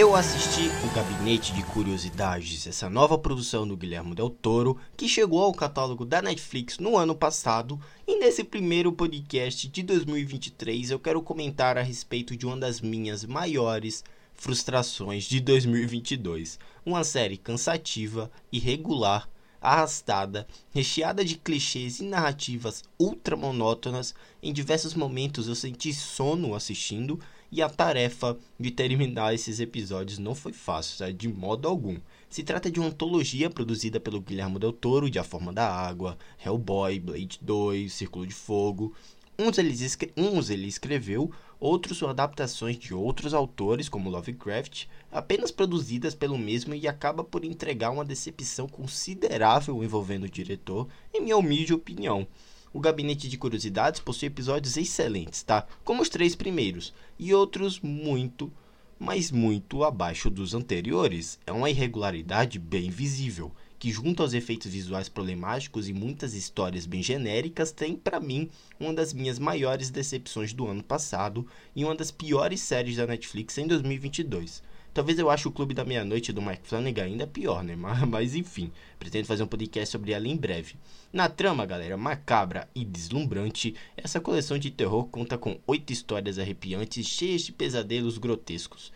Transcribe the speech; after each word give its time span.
Eu 0.00 0.16
assisti 0.16 0.70
o 0.82 0.94
Gabinete 0.94 1.52
de 1.52 1.62
Curiosidades, 1.62 2.66
essa 2.66 2.88
nova 2.88 3.18
produção 3.18 3.68
do 3.68 3.76
Guilherme 3.76 4.14
Del 4.14 4.30
Toro, 4.30 4.78
que 4.96 5.06
chegou 5.06 5.42
ao 5.42 5.52
catálogo 5.52 6.06
da 6.06 6.22
Netflix 6.22 6.78
no 6.78 6.96
ano 6.96 7.14
passado, 7.14 7.78
e 8.06 8.18
nesse 8.18 8.42
primeiro 8.42 8.94
podcast 8.94 9.68
de 9.68 9.82
2023 9.82 10.90
eu 10.90 10.98
quero 10.98 11.20
comentar 11.20 11.76
a 11.76 11.82
respeito 11.82 12.34
de 12.34 12.46
uma 12.46 12.56
das 12.56 12.80
minhas 12.80 13.26
maiores 13.26 14.02
frustrações 14.32 15.24
de 15.24 15.38
2022. 15.38 16.58
Uma 16.82 17.04
série 17.04 17.36
cansativa, 17.36 18.30
irregular, 18.50 19.28
arrastada, 19.60 20.46
recheada 20.72 21.22
de 21.22 21.36
clichês 21.36 22.00
e 22.00 22.04
narrativas 22.04 22.82
ultra 22.98 23.36
monótonas. 23.36 24.14
Em 24.42 24.50
diversos 24.50 24.94
momentos 24.94 25.46
eu 25.46 25.54
senti 25.54 25.92
sono 25.92 26.54
assistindo 26.54 27.20
e 27.52 27.60
a 27.60 27.68
tarefa 27.68 28.38
de 28.58 28.70
terminar 28.70 29.34
esses 29.34 29.60
episódios 29.60 30.18
não 30.18 30.34
foi 30.34 30.52
fácil, 30.52 31.12
de 31.12 31.28
modo 31.28 31.66
algum. 31.66 31.96
Se 32.28 32.44
trata 32.44 32.70
de 32.70 32.78
uma 32.78 32.88
antologia 32.88 33.50
produzida 33.50 33.98
pelo 33.98 34.20
Guilherme 34.20 34.58
Del 34.58 34.72
Toro, 34.72 35.10
de 35.10 35.18
A 35.18 35.24
Forma 35.24 35.52
da 35.52 35.68
Água, 35.68 36.16
Hellboy, 36.44 37.00
Blade 37.00 37.38
2, 37.42 37.92
Círculo 37.92 38.26
de 38.26 38.34
Fogo. 38.34 38.94
Uns 39.36 39.58
ele, 39.58 39.74
uns 40.16 40.50
ele 40.50 40.68
escreveu, 40.68 41.32
outros 41.58 41.98
são 41.98 42.08
adaptações 42.08 42.78
de 42.78 42.94
outros 42.94 43.34
autores, 43.34 43.88
como 43.88 44.10
Lovecraft, 44.10 44.84
apenas 45.10 45.50
produzidas 45.50 46.14
pelo 46.14 46.38
mesmo 46.38 46.74
e 46.74 46.86
acaba 46.86 47.24
por 47.24 47.44
entregar 47.44 47.90
uma 47.90 48.04
decepção 48.04 48.68
considerável 48.68 49.82
envolvendo 49.82 50.24
o 50.24 50.30
diretor, 50.30 50.86
em 51.12 51.22
minha 51.22 51.36
humilde 51.36 51.74
opinião. 51.74 52.28
O 52.72 52.78
Gabinete 52.78 53.28
de 53.28 53.36
Curiosidades 53.36 54.00
possui 54.00 54.28
episódios 54.28 54.76
excelentes, 54.76 55.42
tá? 55.42 55.66
Como 55.82 56.02
os 56.02 56.08
três 56.08 56.36
primeiros, 56.36 56.94
e 57.18 57.34
outros 57.34 57.80
muito, 57.80 58.52
mas 58.96 59.32
muito 59.32 59.82
abaixo 59.82 60.30
dos 60.30 60.54
anteriores. 60.54 61.36
É 61.44 61.50
uma 61.50 61.68
irregularidade 61.68 62.60
bem 62.60 62.88
visível, 62.88 63.52
que 63.76 63.90
junto 63.90 64.22
aos 64.22 64.34
efeitos 64.34 64.70
visuais 64.70 65.08
problemáticos 65.08 65.88
e 65.88 65.92
muitas 65.92 66.32
histórias 66.32 66.86
bem 66.86 67.02
genéricas, 67.02 67.72
tem 67.72 67.96
para 67.96 68.20
mim 68.20 68.48
uma 68.78 68.94
das 68.94 69.12
minhas 69.12 69.40
maiores 69.40 69.90
decepções 69.90 70.52
do 70.52 70.68
ano 70.68 70.84
passado 70.84 71.44
e 71.74 71.84
uma 71.84 71.96
das 71.96 72.12
piores 72.12 72.60
séries 72.60 72.98
da 72.98 73.06
Netflix 73.06 73.58
em 73.58 73.66
2022. 73.66 74.62
Talvez 74.92 75.18
eu 75.18 75.30
ache 75.30 75.46
o 75.46 75.52
Clube 75.52 75.72
da 75.72 75.84
Meia-Noite 75.84 76.32
do 76.32 76.42
Mike 76.42 76.66
Flanagan 76.66 77.04
ainda 77.04 77.26
pior, 77.26 77.62
né? 77.62 77.76
Mas, 77.80 78.00
mas, 78.08 78.34
enfim, 78.34 78.72
pretendo 78.98 79.26
fazer 79.26 79.42
um 79.42 79.46
podcast 79.46 79.90
sobre 79.92 80.12
ela 80.12 80.26
em 80.26 80.36
breve. 80.36 80.74
Na 81.12 81.28
trama, 81.28 81.64
galera, 81.64 81.96
macabra 81.96 82.68
e 82.74 82.84
deslumbrante, 82.84 83.74
essa 83.96 84.20
coleção 84.20 84.58
de 84.58 84.70
terror 84.70 85.06
conta 85.06 85.38
com 85.38 85.58
oito 85.66 85.92
histórias 85.92 86.38
arrepiantes 86.38 87.06
cheias 87.06 87.42
de 87.42 87.52
pesadelos 87.52 88.18
grotescos. 88.18 88.92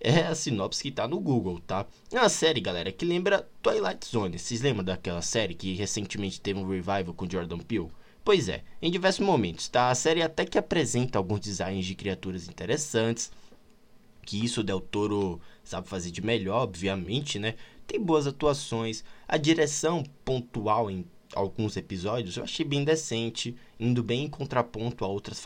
É 0.00 0.22
a 0.22 0.34
sinopse 0.34 0.82
que 0.82 0.90
tá 0.90 1.06
no 1.06 1.20
Google, 1.20 1.60
tá? 1.60 1.86
É 2.12 2.18
uma 2.18 2.28
série, 2.28 2.60
galera, 2.60 2.90
que 2.90 3.04
lembra 3.04 3.48
Twilight 3.62 4.04
Zone. 4.04 4.38
Vocês 4.38 4.60
lembram 4.60 4.84
daquela 4.84 5.22
série 5.22 5.54
que 5.54 5.74
recentemente 5.74 6.40
teve 6.40 6.58
um 6.58 6.68
revival 6.68 7.14
com 7.14 7.30
Jordan 7.30 7.58
Peele? 7.58 7.88
Pois 8.24 8.48
é, 8.48 8.62
em 8.80 8.90
diversos 8.90 9.24
momentos, 9.24 9.68
tá? 9.68 9.90
A 9.90 9.94
série 9.94 10.22
até 10.22 10.44
que 10.44 10.58
apresenta 10.58 11.18
alguns 11.18 11.40
designs 11.40 11.84
de 11.84 11.94
criaturas 11.94 12.48
interessantes, 12.48 13.30
que 14.24 14.44
isso 14.44 14.60
o 14.60 14.64
Del 14.64 14.80
Toro 14.80 15.40
sabe 15.62 15.88
fazer 15.88 16.10
de 16.10 16.22
melhor, 16.22 16.62
obviamente, 16.62 17.38
né? 17.38 17.54
Tem 17.86 18.00
boas 18.00 18.26
atuações, 18.26 19.04
a 19.26 19.36
direção 19.36 20.04
pontual 20.24 20.90
em 20.90 21.04
alguns 21.34 21.76
episódios 21.76 22.36
eu 22.36 22.44
achei 22.44 22.64
bem 22.64 22.84
decente, 22.84 23.56
indo 23.78 24.02
bem 24.02 24.24
em 24.24 24.28
contraponto 24.28 25.04
a 25.04 25.08
outras 25.08 25.42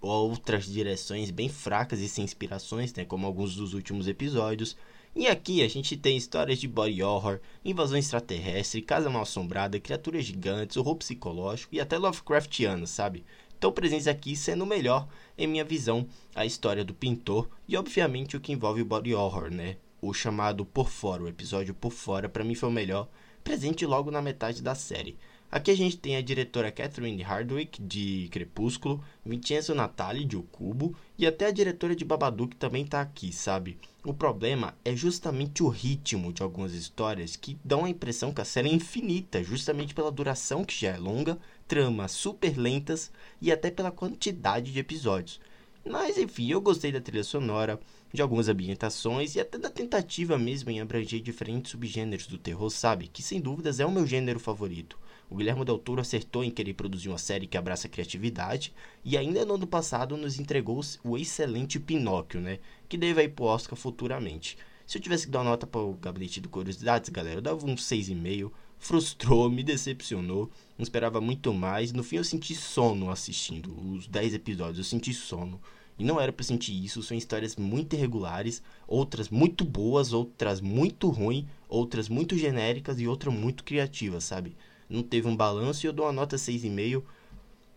outras 0.00 0.66
direções 0.66 1.30
bem 1.30 1.48
fracas 1.48 2.00
e 2.00 2.08
sem 2.08 2.24
inspirações, 2.24 2.94
né, 2.94 3.04
como 3.04 3.26
alguns 3.26 3.56
dos 3.56 3.74
últimos 3.74 4.06
episódios. 4.06 4.76
E 5.16 5.26
aqui 5.26 5.62
a 5.62 5.68
gente 5.68 5.96
tem 5.96 6.16
histórias 6.16 6.60
de 6.60 6.68
body 6.68 7.02
horror, 7.02 7.40
invasão 7.64 7.98
extraterrestre, 7.98 8.82
casa 8.82 9.10
mal 9.10 9.22
assombrada, 9.22 9.80
criaturas 9.80 10.24
gigantes, 10.24 10.76
horror 10.76 10.94
psicológico 10.96 11.74
e 11.74 11.80
até 11.80 11.98
Lovecraftiano, 11.98 12.86
sabe? 12.86 13.24
Estão 13.58 13.72
presentes 13.72 14.06
aqui, 14.06 14.36
sendo 14.36 14.64
melhor, 14.64 15.08
em 15.36 15.48
minha 15.48 15.64
visão, 15.64 16.06
a 16.32 16.46
história 16.46 16.84
do 16.84 16.94
pintor 16.94 17.48
e, 17.66 17.76
obviamente, 17.76 18.36
o 18.36 18.40
que 18.40 18.52
envolve 18.52 18.82
o 18.82 18.84
body 18.84 19.12
horror, 19.12 19.50
né? 19.50 19.78
O 20.00 20.14
chamado 20.14 20.64
Por 20.64 20.88
Fora, 20.88 21.24
o 21.24 21.28
episódio 21.28 21.74
Por 21.74 21.90
Fora, 21.90 22.28
para 22.28 22.44
mim 22.44 22.54
foi 22.54 22.68
o 22.68 22.72
melhor, 22.72 23.08
presente 23.42 23.84
logo 23.84 24.12
na 24.12 24.22
metade 24.22 24.62
da 24.62 24.76
série. 24.76 25.18
Aqui 25.50 25.72
a 25.72 25.76
gente 25.76 25.96
tem 25.96 26.14
a 26.14 26.20
diretora 26.20 26.70
Catherine 26.70 27.20
Hardwick, 27.20 27.82
de 27.82 28.28
Crepúsculo, 28.30 29.02
Vincenzo 29.26 29.74
Natali, 29.74 30.24
de 30.24 30.36
O 30.36 30.42
Cubo, 30.44 30.94
e 31.18 31.26
até 31.26 31.46
a 31.46 31.50
diretora 31.50 31.96
de 31.96 32.04
Babadook 32.04 32.54
também 32.54 32.86
tá 32.86 33.00
aqui, 33.00 33.32
sabe? 33.32 33.76
O 34.04 34.14
problema 34.14 34.76
é 34.84 34.94
justamente 34.94 35.64
o 35.64 35.68
ritmo 35.68 36.32
de 36.32 36.44
algumas 36.44 36.74
histórias 36.74 37.34
que 37.34 37.58
dão 37.64 37.84
a 37.84 37.90
impressão 37.90 38.32
que 38.32 38.40
a 38.40 38.44
série 38.44 38.68
é 38.68 38.74
infinita, 38.74 39.42
justamente 39.42 39.94
pela 39.94 40.12
duração 40.12 40.64
que 40.64 40.78
já 40.78 40.90
é 40.90 40.96
longa 40.96 41.36
tramas 41.68 42.12
super 42.12 42.56
lentas 42.56 43.12
e 43.40 43.52
até 43.52 43.70
pela 43.70 43.92
quantidade 43.92 44.72
de 44.72 44.78
episódios. 44.78 45.38
Mas 45.84 46.18
enfim, 46.18 46.50
eu 46.50 46.60
gostei 46.60 46.90
da 46.90 47.00
trilha 47.00 47.22
sonora, 47.22 47.78
de 48.12 48.22
algumas 48.22 48.48
ambientações 48.48 49.34
e 49.34 49.40
até 49.40 49.58
da 49.58 49.70
tentativa 49.70 50.38
mesmo 50.38 50.70
em 50.70 50.80
abranger 50.80 51.20
diferentes 51.20 51.70
subgêneros 51.70 52.26
do 52.26 52.38
terror, 52.38 52.70
sabe? 52.70 53.06
Que 53.06 53.22
sem 53.22 53.40
dúvidas 53.40 53.80
é 53.80 53.86
o 53.86 53.92
meu 53.92 54.06
gênero 54.06 54.40
favorito. 54.40 54.98
O 55.30 55.36
Guilherme 55.36 55.64
Del 55.64 55.78
Toro 55.78 56.00
acertou 56.00 56.42
em 56.42 56.50
querer 56.50 56.72
produzir 56.72 57.10
uma 57.10 57.18
série 57.18 57.46
que 57.46 57.58
abraça 57.58 57.86
a 57.86 57.90
criatividade 57.90 58.72
e 59.04 59.16
ainda 59.16 59.44
no 59.44 59.54
ano 59.54 59.66
passado 59.66 60.16
nos 60.16 60.40
entregou 60.40 60.80
o 61.04 61.18
excelente 61.18 61.78
Pinóquio, 61.78 62.40
né? 62.40 62.60
Que 62.88 62.96
deve 62.96 63.22
ir 63.22 63.28
pro 63.28 63.44
Oscar 63.44 63.76
futuramente. 63.76 64.56
Se 64.86 64.96
eu 64.96 65.02
tivesse 65.02 65.26
que 65.26 65.30
dar 65.30 65.40
uma 65.40 65.50
nota 65.50 65.66
para 65.66 65.82
o 65.82 65.92
Gabinete 65.92 66.40
de 66.40 66.48
Curiosidades, 66.48 67.10
galera, 67.10 67.36
eu 67.36 67.42
dava 67.42 67.66
um 67.66 67.74
6,5 67.74 68.50
frustrou, 68.78 69.50
me 69.50 69.62
decepcionou. 69.62 70.50
Não 70.76 70.82
esperava 70.82 71.20
muito 71.20 71.52
mais. 71.52 71.92
No 71.92 72.02
fim, 72.02 72.16
eu 72.16 72.24
senti 72.24 72.54
sono 72.54 73.10
assistindo 73.10 73.74
os 73.92 74.06
10 74.06 74.34
episódios. 74.34 74.78
Eu 74.78 74.84
senti 74.84 75.12
sono. 75.12 75.60
E 75.98 76.04
não 76.04 76.20
era 76.20 76.32
para 76.32 76.44
sentir 76.44 76.72
isso. 76.72 77.02
São 77.02 77.16
histórias 77.16 77.56
muito 77.56 77.94
irregulares, 77.96 78.62
outras 78.86 79.28
muito 79.28 79.64
boas, 79.64 80.12
outras 80.12 80.60
muito 80.60 81.08
ruins, 81.08 81.44
outras 81.68 82.08
muito 82.08 82.36
genéricas 82.38 83.00
e 83.00 83.08
outras 83.08 83.34
muito 83.34 83.64
criativas, 83.64 84.24
sabe? 84.24 84.56
Não 84.88 85.02
teve 85.02 85.26
um 85.26 85.36
balanço 85.36 85.84
e 85.84 85.88
eu 85.88 85.92
dou 85.92 86.06
uma 86.06 86.12
nota 86.12 86.36
6,5. 86.36 87.02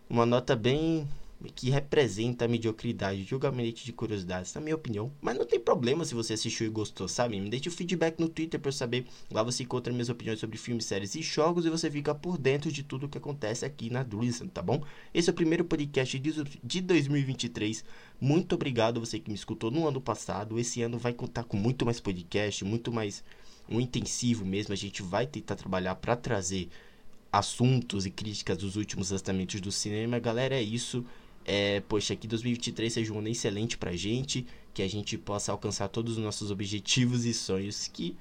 Uma 0.08 0.24
nota 0.24 0.54
bem 0.54 1.08
que 1.50 1.70
representa 1.70 2.44
a 2.44 2.48
mediocridade 2.48 3.24
de 3.24 3.34
O 3.34 3.38
Gabinete 3.38 3.84
de 3.84 3.92
Curiosidades, 3.92 4.54
na 4.54 4.60
minha 4.60 4.74
opinião. 4.74 5.10
Mas 5.20 5.36
não 5.36 5.46
tem 5.46 5.58
problema 5.58 6.04
se 6.04 6.14
você 6.14 6.34
assistiu 6.34 6.66
e 6.66 6.70
gostou, 6.70 7.08
sabe? 7.08 7.40
Me 7.40 7.50
deixe 7.50 7.68
o 7.68 7.72
feedback 7.72 8.18
no 8.20 8.28
Twitter 8.28 8.60
para 8.60 8.68
eu 8.68 8.72
saber. 8.72 9.06
Lá 9.30 9.42
você 9.42 9.62
encontra 9.62 9.92
minhas 9.92 10.08
opiniões 10.08 10.40
sobre 10.40 10.58
filmes, 10.58 10.84
séries 10.84 11.14
e 11.14 11.22
jogos 11.22 11.64
e 11.64 11.70
você 11.70 11.90
fica 11.90 12.14
por 12.14 12.38
dentro 12.38 12.70
de 12.70 12.82
tudo 12.82 13.08
que 13.08 13.18
acontece 13.18 13.64
aqui 13.64 13.90
na 13.90 14.02
Drizzle, 14.02 14.48
tá 14.48 14.62
bom? 14.62 14.82
Esse 15.12 15.30
é 15.30 15.32
o 15.32 15.34
primeiro 15.34 15.64
podcast 15.64 16.18
de 16.18 16.80
2023. 16.80 17.84
Muito 18.20 18.54
obrigado 18.54 19.00
você 19.00 19.18
que 19.18 19.30
me 19.30 19.36
escutou 19.36 19.70
no 19.70 19.88
ano 19.88 20.00
passado. 20.00 20.58
Esse 20.58 20.82
ano 20.82 20.98
vai 20.98 21.12
contar 21.12 21.44
com 21.44 21.56
muito 21.56 21.84
mais 21.84 22.00
podcast, 22.00 22.64
muito 22.64 22.92
mais 22.92 23.24
um 23.68 23.80
intensivo 23.80 24.44
mesmo. 24.44 24.72
A 24.72 24.76
gente 24.76 25.02
vai 25.02 25.26
tentar 25.26 25.56
trabalhar 25.56 25.94
para 25.96 26.14
trazer 26.16 26.68
assuntos 27.32 28.04
e 28.04 28.10
críticas 28.10 28.58
dos 28.58 28.76
últimos 28.76 29.10
lançamentos 29.10 29.60
do 29.60 29.72
cinema. 29.72 30.18
Galera, 30.18 30.54
é 30.54 30.62
isso. 30.62 31.04
É, 31.44 31.80
poxa, 31.80 32.14
que 32.14 32.26
2023 32.26 32.92
seja 32.92 33.12
um 33.12 33.18
ano 33.18 33.28
excelente 33.28 33.76
pra 33.76 33.96
gente, 33.96 34.46
que 34.72 34.82
a 34.82 34.88
gente 34.88 35.18
possa 35.18 35.52
alcançar 35.52 35.88
todos 35.88 36.16
os 36.16 36.22
nossos 36.22 36.50
objetivos 36.50 37.24
e 37.24 37.34
sonhos, 37.34 37.88
que, 37.88 38.16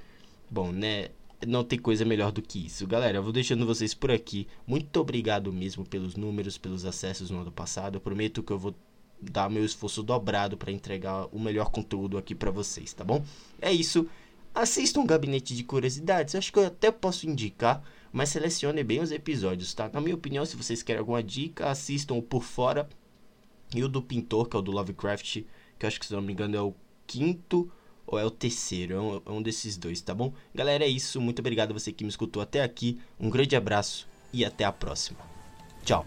bom, 0.49 0.71
né, 0.71 1.09
não 1.47 1.63
tem 1.63 1.79
coisa 1.79 2.05
melhor 2.05 2.31
do 2.31 2.41
que 2.41 2.65
isso. 2.65 2.85
Galera, 2.87 3.17
eu 3.17 3.23
vou 3.23 3.31
deixando 3.31 3.65
vocês 3.65 3.93
por 3.93 4.11
aqui. 4.11 4.47
Muito 4.65 4.95
obrigado 4.99 5.51
mesmo 5.51 5.85
pelos 5.85 6.15
números, 6.15 6.57
pelos 6.57 6.85
acessos 6.85 7.29
no 7.29 7.41
ano 7.41 7.51
passado. 7.51 7.95
Eu 7.95 8.01
prometo 8.01 8.43
que 8.43 8.51
eu 8.51 8.59
vou 8.59 8.75
dar 9.21 9.49
meu 9.49 9.63
esforço 9.63 10.01
dobrado 10.01 10.57
para 10.57 10.71
entregar 10.71 11.27
o 11.31 11.39
melhor 11.39 11.69
conteúdo 11.69 12.17
aqui 12.17 12.33
para 12.33 12.51
vocês, 12.51 12.93
tá 12.93 13.03
bom? 13.03 13.23
É 13.61 13.71
isso. 13.71 14.07
Assistam 14.53 15.01
um 15.01 15.05
Gabinete 15.05 15.55
de 15.55 15.63
Curiosidades. 15.63 16.35
Acho 16.35 16.51
que 16.51 16.59
eu 16.59 16.65
até 16.65 16.91
posso 16.91 17.27
indicar, 17.27 17.83
mas 18.11 18.29
selecione 18.29 18.83
bem 18.83 18.99
os 18.99 19.11
episódios, 19.11 19.73
tá? 19.73 19.89
Na 19.93 20.01
minha 20.01 20.15
opinião, 20.15 20.45
se 20.45 20.57
vocês 20.57 20.83
querem 20.83 20.99
alguma 20.99 21.23
dica, 21.23 21.69
assistam 21.69 22.19
por 22.19 22.43
fora 22.43 22.89
e 23.73 23.83
o 23.83 23.87
do 23.87 24.01
pintor, 24.01 24.47
que 24.47 24.55
é 24.55 24.59
o 24.59 24.61
do 24.61 24.71
Lovecraft, 24.71 25.43
que 25.79 25.85
eu 25.85 25.87
acho 25.87 25.99
que 25.99 26.05
se 26.05 26.13
não 26.13 26.21
me 26.21 26.33
engano 26.33 26.55
é 26.55 26.61
o 26.61 26.73
quinto 27.07 27.71
ou 28.05 28.19
é 28.19 28.25
o 28.25 28.31
terceiro, 28.31 28.95
é 28.95 28.99
um, 28.99 29.21
é 29.25 29.31
um 29.31 29.41
desses 29.41 29.77
dois, 29.77 30.01
tá 30.01 30.13
bom? 30.13 30.33
Galera, 30.53 30.83
é 30.83 30.87
isso. 30.87 31.21
Muito 31.21 31.39
obrigado 31.39 31.71
a 31.71 31.73
você 31.73 31.91
que 31.91 32.03
me 32.03 32.09
escutou 32.09 32.41
até 32.41 32.61
aqui. 32.61 32.99
Um 33.19 33.29
grande 33.29 33.55
abraço 33.55 34.07
e 34.33 34.43
até 34.43 34.65
a 34.65 34.71
próxima. 34.71 35.19
Tchau. 35.85 36.05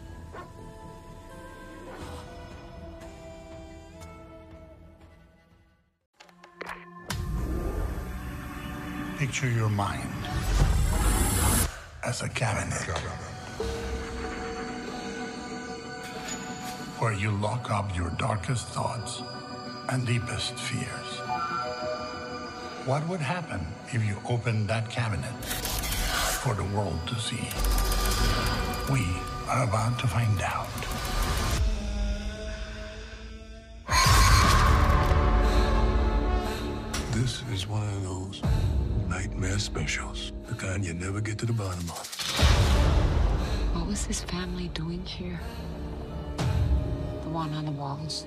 Picture 9.18 9.50
your 9.50 9.70
mind 9.70 10.24
as 12.04 12.22
a 12.22 12.28
cabinet. 12.28 12.84
Where 16.98 17.12
you 17.12 17.30
lock 17.32 17.70
up 17.70 17.96
your 17.96 18.10
darkest 18.10 18.66
thoughts 18.68 19.22
and 19.88 20.06
deepest 20.06 20.54
fears. 20.54 21.18
What 22.86 23.06
would 23.08 23.20
happen 23.20 23.66
if 23.88 24.04
you 24.04 24.16
opened 24.28 24.68
that 24.68 24.88
cabinet 24.90 25.34
for 26.44 26.54
the 26.54 26.64
world 26.76 26.98
to 27.08 27.14
see? 27.16 27.48
We 28.92 29.04
are 29.48 29.64
about 29.64 29.98
to 30.00 30.06
find 30.06 30.40
out. 30.42 30.68
This 37.12 37.42
is 37.52 37.66
one 37.66 37.88
of 37.88 38.02
those 38.02 38.42
nightmare 39.08 39.58
specials. 39.58 40.32
The 40.46 40.54
kind 40.54 40.84
you 40.84 40.94
never 40.94 41.20
get 41.20 41.38
to 41.38 41.46
the 41.46 41.52
bottom 41.52 41.88
of. 41.90 42.06
What 43.74 43.86
was 43.86 44.06
this 44.06 44.22
family 44.22 44.68
doing 44.68 45.04
here? 45.04 45.40
The 47.34 47.38
one 47.38 47.54
on 47.54 47.64
the 47.64 47.72
walls. 47.72 48.26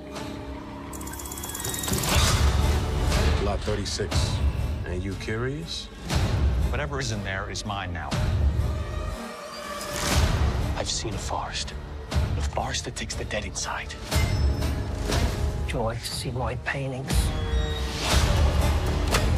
Lot 3.46 3.58
36. 3.62 4.14
And 4.86 5.02
you 5.02 5.14
curious? 5.22 5.86
Whatever 6.72 7.00
is 7.00 7.14
in 7.14 7.24
there 7.24 7.50
is 7.50 7.66
mine 7.66 7.94
now. 7.94 8.10
I've 10.76 10.90
seen 10.90 11.14
a 11.14 11.18
forest. 11.18 11.74
A 12.38 12.42
forest 12.42 12.84
that 12.84 12.98
takes 12.98 13.16
the 13.16 13.24
dead 13.24 13.46
inside. 13.46 13.96
Joy, 15.70 15.96
see 16.04 16.32
my 16.32 16.56
paintings. 16.66 17.14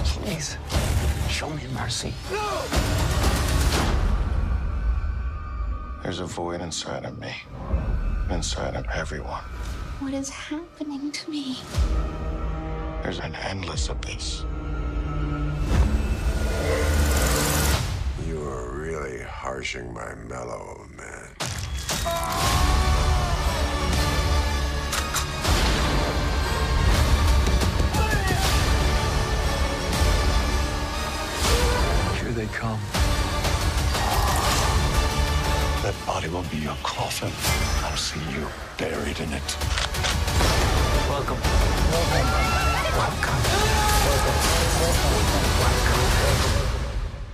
Please, 0.03 0.57
show 1.29 1.47
me 1.51 1.61
mercy. 1.75 2.11
No! 2.31 2.63
There's 6.01 6.21
a 6.21 6.25
void 6.25 6.61
inside 6.61 7.05
of 7.05 7.19
me, 7.19 7.35
inside 8.31 8.75
of 8.75 8.85
everyone. 8.93 9.43
What 9.99 10.13
is 10.13 10.29
happening 10.29 11.11
to 11.11 11.29
me? 11.29 11.57
There's 13.03 13.19
an 13.19 13.35
endless 13.35 13.89
abyss. 13.89 14.45
You 18.27 18.41
are 18.43 18.71
really 18.71 19.21
harshing 19.23 19.93
my 19.93 20.15
mellow, 20.27 20.85
man. 20.95 21.35
Here 32.19 32.31
they 32.31 32.47
come. 32.53 32.79
That 36.29 36.35
body 36.35 36.47
will 36.47 36.51
be 36.51 36.63
your 36.63 36.77
coffin. 36.83 37.31
I'll 37.83 37.97
see 37.97 38.19
you 38.31 38.45
buried 38.77 39.19
in 39.19 39.33
it. 39.33 39.57
Welcome. 41.09 41.39
Welcome. 41.89 42.33
Welcome. 42.97 43.39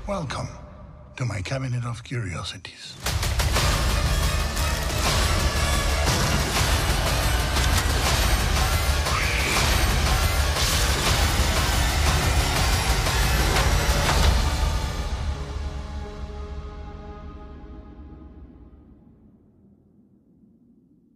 Welcome. 0.07 0.47
Welcome 0.47 0.47
to 1.17 1.25
my 1.25 1.41
cabinet 1.41 1.83
of 1.83 2.03
curiosities. 2.03 3.14